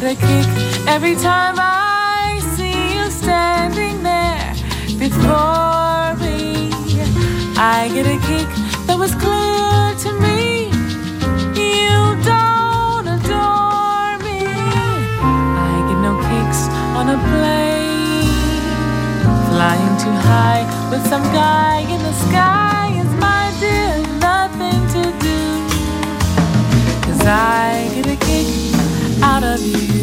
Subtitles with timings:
[0.00, 4.52] get a kick every time I see you standing there
[4.98, 6.72] before me.
[7.56, 8.48] I get a kick
[8.86, 10.66] that was clear to me.
[11.54, 11.94] You
[12.26, 14.42] don't adore me.
[15.62, 16.62] I get no kicks
[16.98, 18.66] on a plane.
[19.46, 25.38] Flying too high with some guy in the sky is my dear nothing to do.
[27.06, 27.63] Cause I
[29.64, 29.93] you.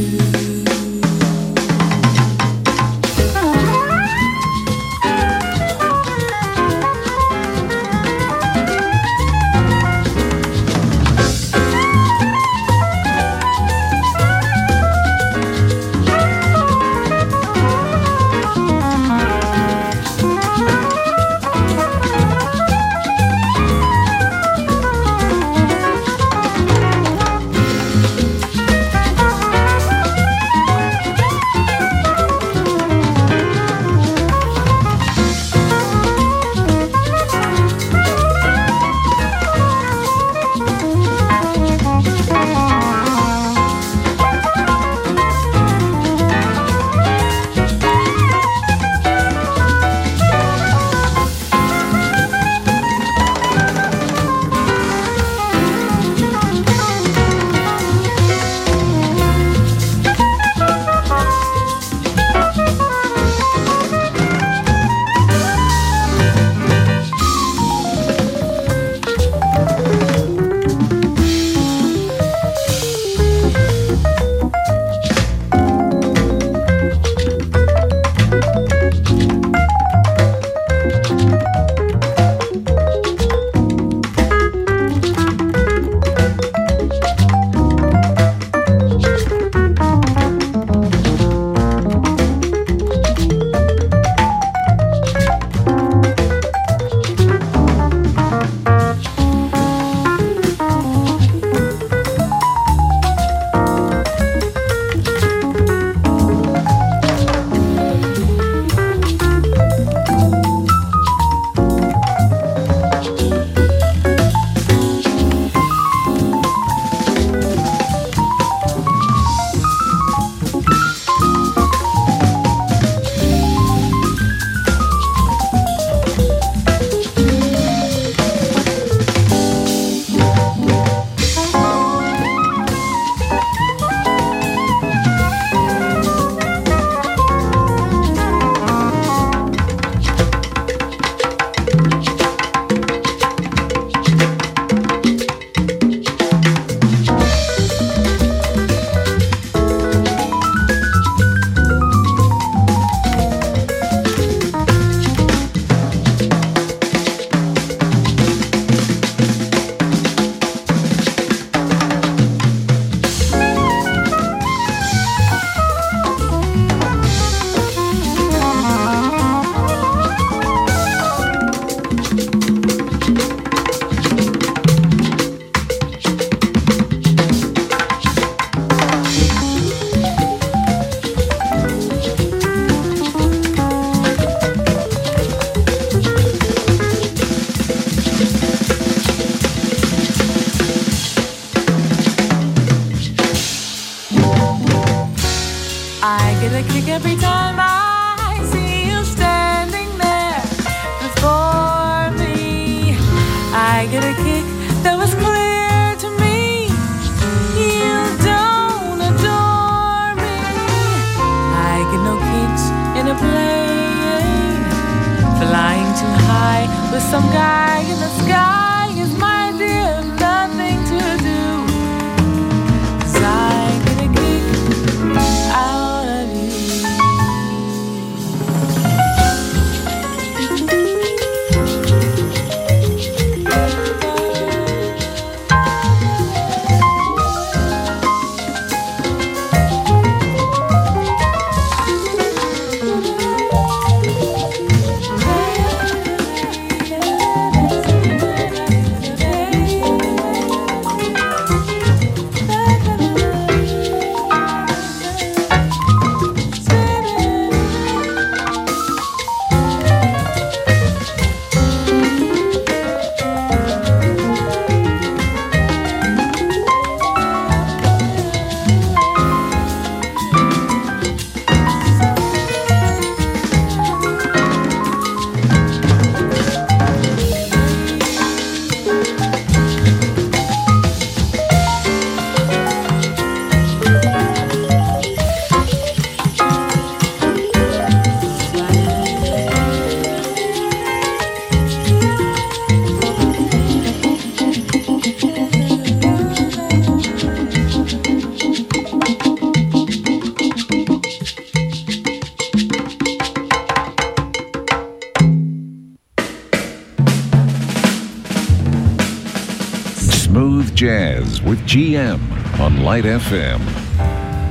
[311.44, 312.20] With GM
[312.60, 313.60] on Light FM.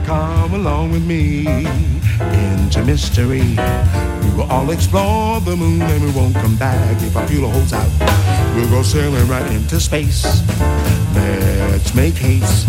[0.05, 1.47] Come along with me
[2.19, 3.57] into mystery.
[4.23, 7.73] We will all explore the moon and we won't come back if our fuel holds
[7.73, 7.89] out.
[8.57, 10.25] We'll go sailing right into space.
[11.15, 12.67] Let's make haste.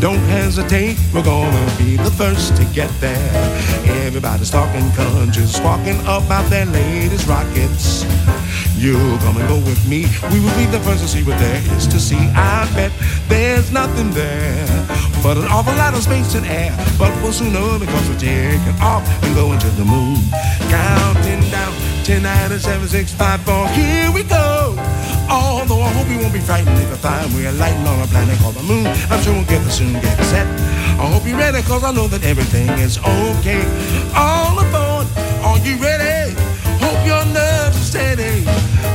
[0.00, 0.98] Don't hesitate.
[1.14, 3.69] We're gonna be the first to get there.
[4.06, 8.04] Everybody's talking countries, talking about their latest rockets.
[8.76, 10.06] You'll come and go with me.
[10.32, 12.16] We will be the first to see what there is to see.
[12.34, 12.92] I bet
[13.28, 14.66] there's nothing there
[15.22, 16.74] but an awful lot of space and air.
[16.98, 20.16] But we'll soon know because we're taking off and going to the moon.
[20.70, 21.72] Counting down
[22.04, 23.68] 10, 9, 7, 6, 5, 4.
[23.68, 24.89] Here we go.
[25.30, 28.36] Although I hope you won't be frightened if I find we're lighting on a planet
[28.40, 28.86] called the moon.
[29.10, 30.46] I'm sure we'll get there soon, get set.
[30.98, 33.62] I hope you're ready, cause I know that everything is okay.
[34.14, 35.06] All aboard,
[35.46, 36.34] are you ready?
[36.82, 38.42] Hope your nerves are steady.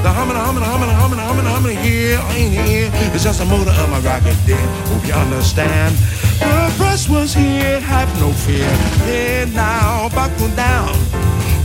[0.04, 2.92] The humming, humming, humming, humming, humming, humming here, ain't here.
[3.14, 4.58] It's just the motor of my rocket, dear.
[4.92, 5.96] Hope you understand.
[6.40, 8.68] The press was here, have no fear.
[9.08, 10.94] Head now, buckle down.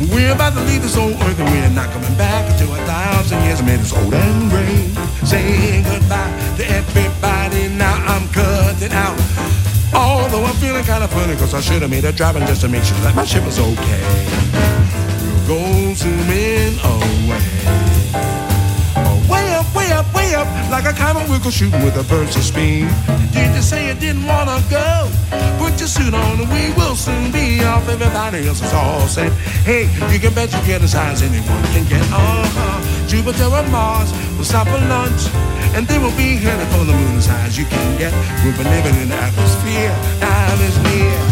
[0.08, 3.42] We're about to leave this old earth and we're not coming back until a thousand
[3.44, 3.60] years.
[3.60, 4.88] I made this old and gray.
[5.28, 7.68] Saying goodbye to everybody.
[7.68, 9.20] Now I'm cutting out.
[9.92, 12.68] Although I'm feeling kind of funny because I should have made a driving just to
[12.68, 14.02] make sure that my ship was okay.
[15.20, 17.44] We'll go zooming away.
[19.28, 19.66] Way up,
[20.14, 22.88] way up, like a comet wiggle shooting with a burst of speed.
[23.32, 25.10] Did you say you didn't wanna go?
[25.58, 27.39] Put your suit on and we will soon be
[27.80, 27.88] off.
[27.88, 29.32] Everybody else is all set.
[29.64, 29.82] Hey,
[30.12, 32.02] you can bet you get as high as anyone can get.
[32.12, 33.06] Uh-huh.
[33.08, 35.28] Jupiter and Mars will stop for lunch.
[35.74, 38.12] And they will be headed for the moon as high as you can get.
[38.44, 39.94] We've been living in the atmosphere.
[40.20, 41.29] Time is near.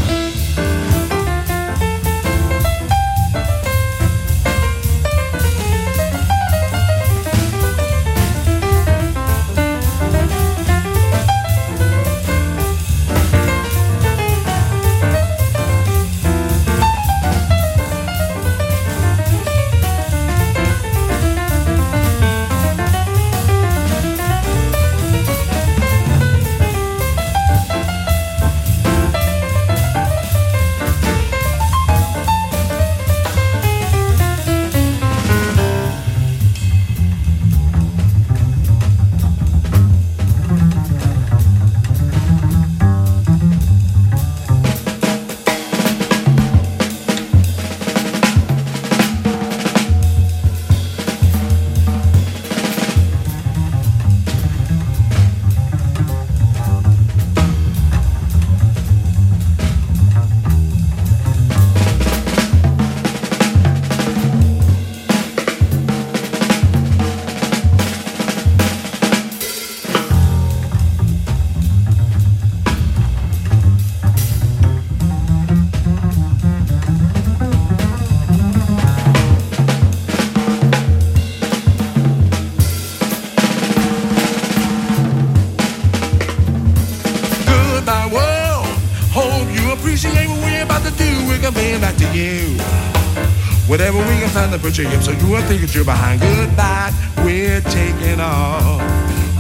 [95.67, 96.21] So you behind.
[96.21, 96.93] Goodbye,
[97.25, 98.81] we're taking off.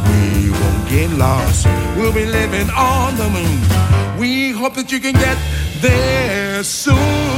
[0.08, 1.66] We won't get lost.
[1.96, 4.18] We'll be living on the moon.
[4.18, 5.38] We hope that you can get
[5.80, 7.37] there soon.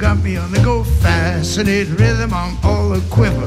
[0.00, 0.82] Got me on the go.
[0.82, 3.44] Fascinating rhythm, I'm all a quiver.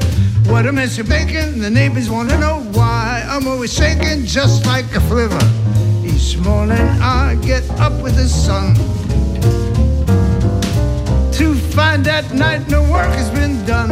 [0.48, 3.24] What a mess you're baking, the neighbors want to know why.
[3.28, 5.42] I'm always shaking just like a flivver.
[6.04, 8.74] Each morning I get up with the sun
[11.32, 13.90] to find that night no work has been done.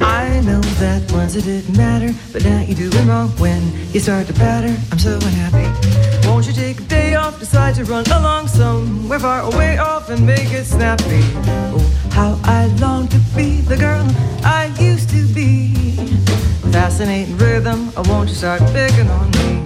[0.00, 3.60] I know that once it didn't matter, but now you're doing wrong when
[3.92, 4.76] you start to patter.
[4.92, 6.13] I'm so unhappy.
[6.34, 10.26] Won't you take a day off, decide to run along somewhere far away off and
[10.26, 11.22] make it snappy?
[11.70, 14.04] Oh, how I long to be the girl
[14.42, 15.94] I used to be.
[16.72, 19.63] Fascinating rhythm, I won't you start picking on me?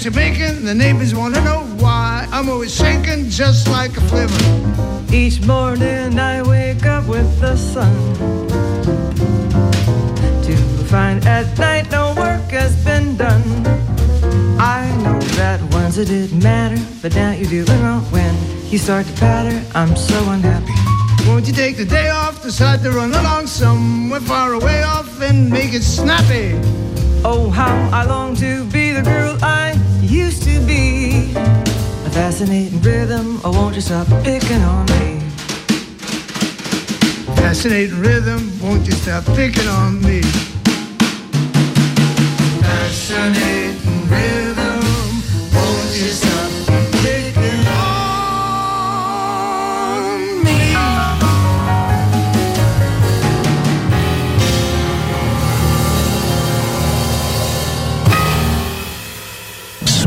[0.00, 2.26] Mess you're making, the neighbors want to know why.
[2.32, 5.12] I'm always shaking just like a flivver.
[5.12, 7.92] Each morning I wake up with the sun.
[10.42, 13.42] To find at night no work has been done.
[14.58, 18.34] I know that once it didn't matter, but now you're doing wrong when
[18.70, 19.62] you start to patter.
[19.74, 20.72] I'm so unhappy.
[21.28, 25.50] Won't you take the day off, decide to run along somewhere far away off and
[25.50, 26.58] make it snappy?
[27.22, 29.69] Oh, how I long to be the girl I
[30.10, 31.32] used to be.
[31.36, 35.20] A fascinating rhythm, oh, won't you stop picking on me?
[37.36, 40.22] Fascinating rhythm, won't you stop picking on me?
[42.60, 45.22] Fascinating rhythm,
[45.54, 46.59] won't you stop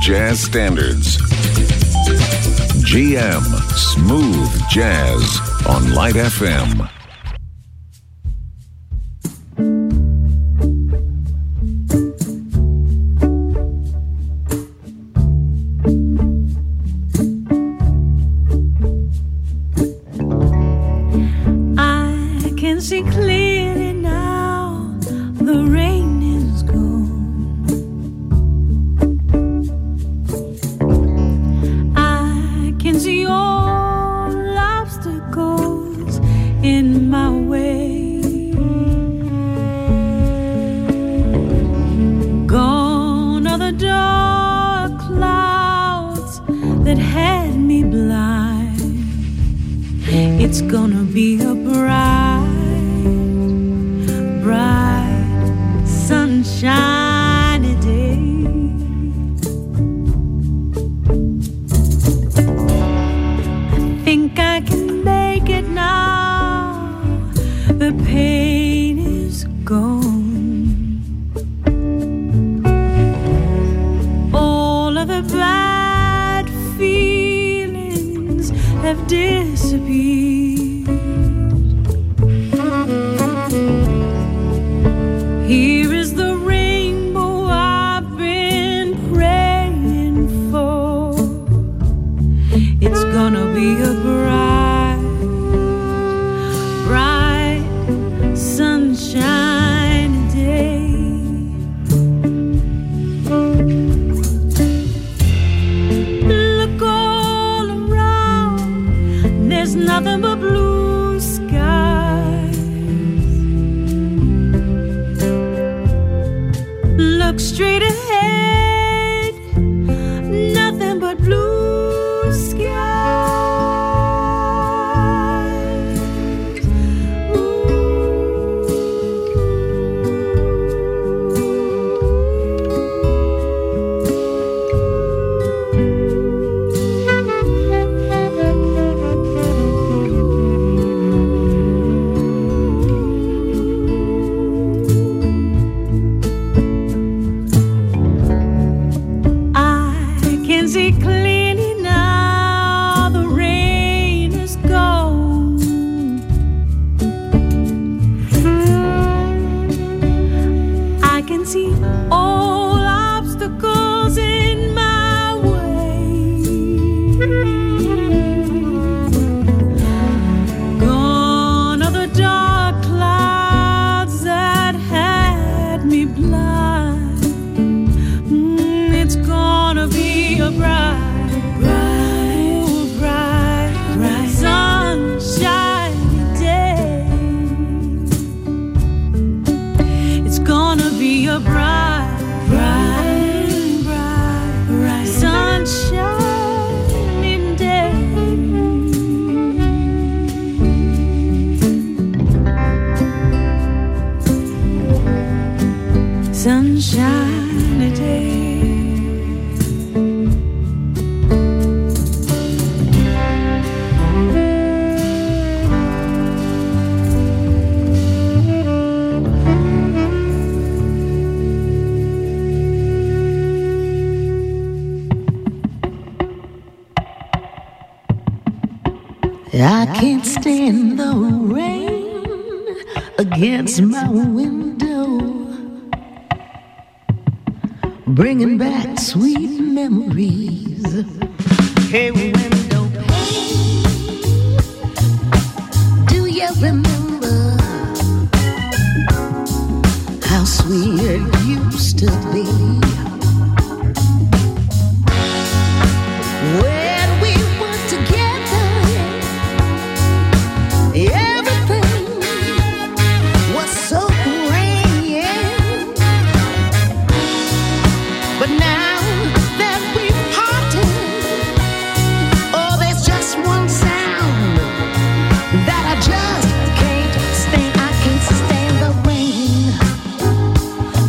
[0.00, 1.16] jazz standards.
[2.84, 3.42] GM
[3.76, 6.95] Smooth Jazz on Light FM.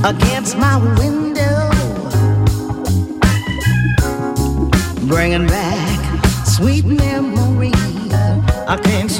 [0.07, 1.69] Against my window,
[5.05, 7.73] bringing back sweet memories.
[8.69, 9.11] I can't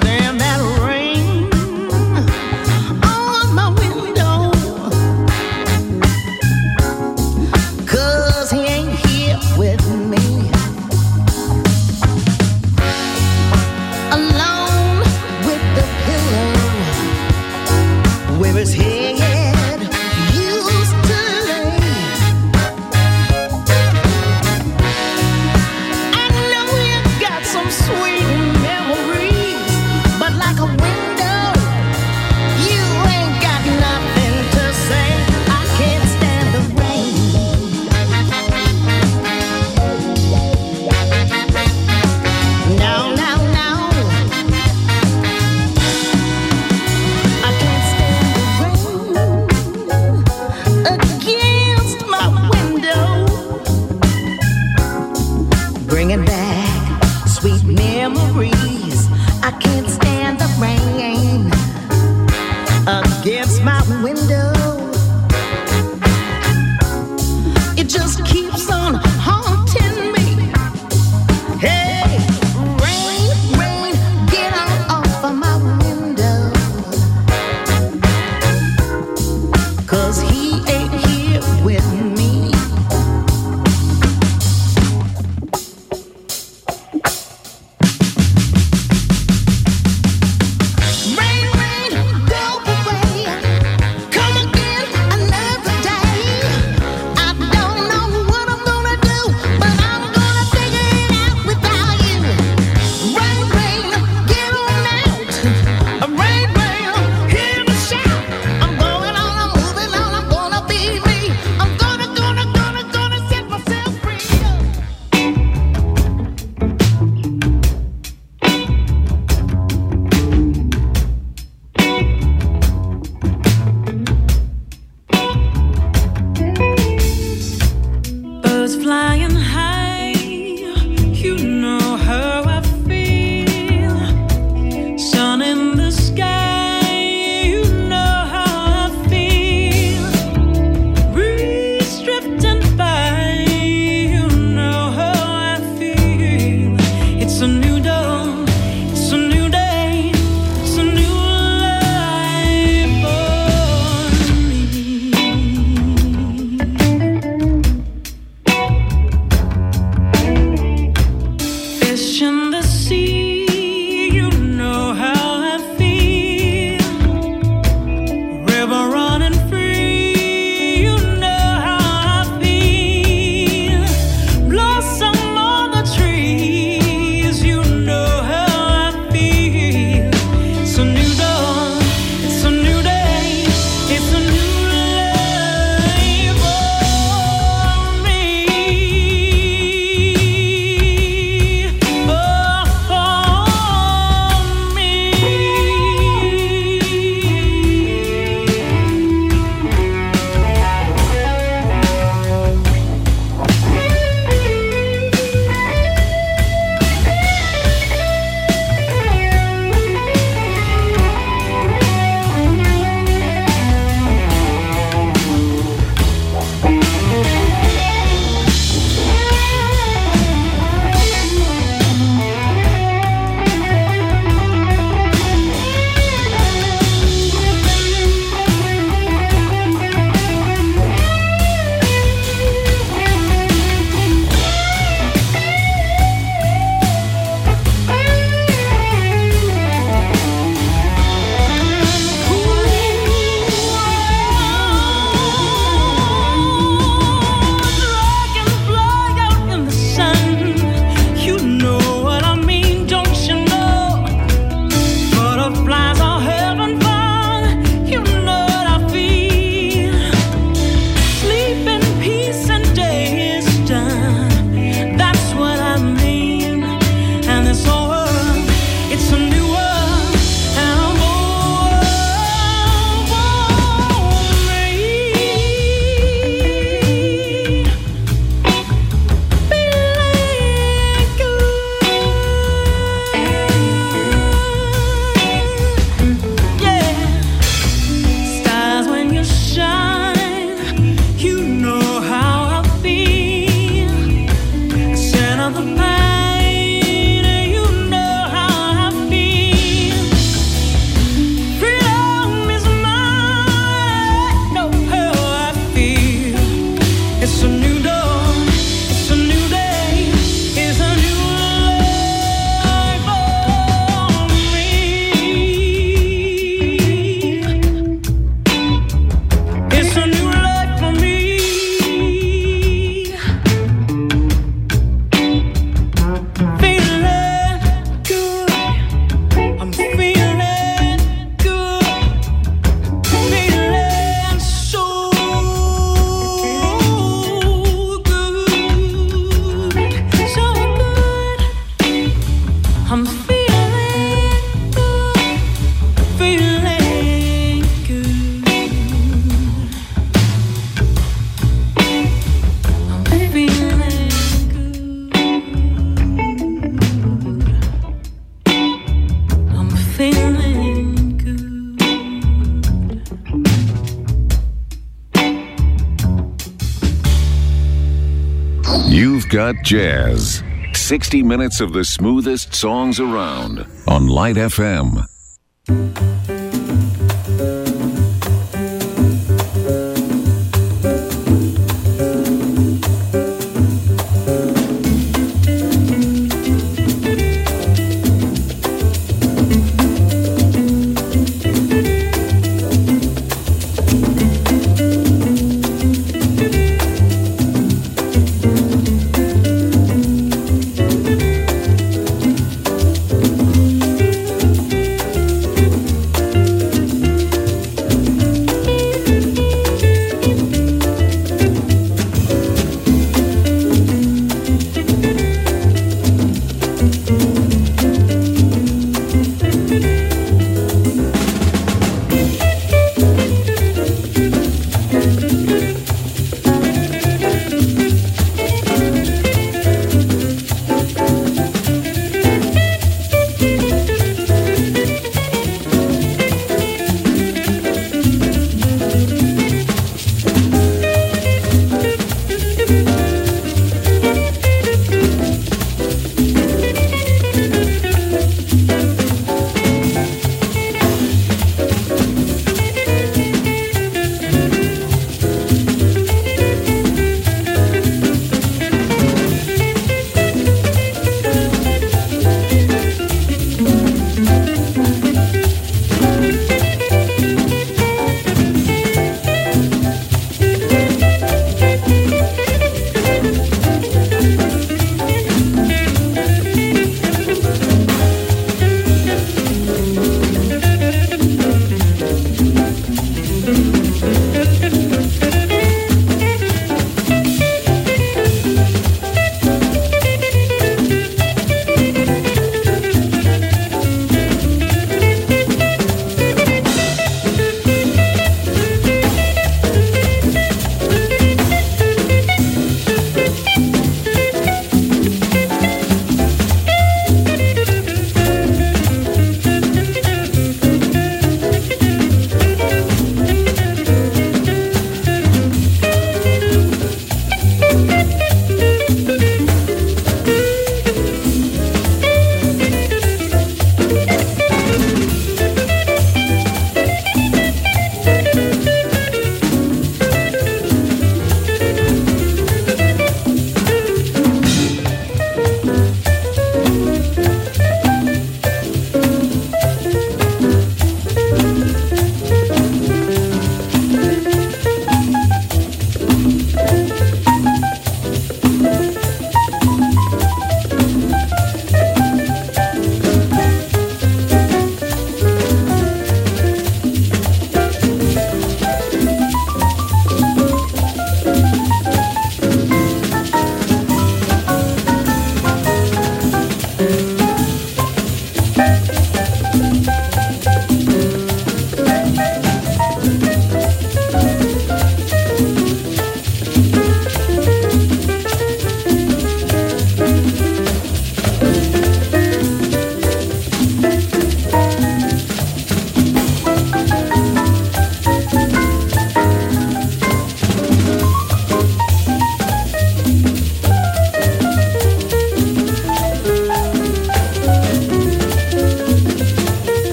[369.48, 370.44] You've jazz.
[370.74, 375.08] 60 minutes of the smoothest songs around on Light FM.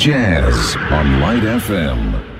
[0.00, 2.39] Jazz on Light FM.